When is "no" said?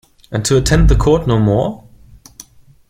1.27-1.37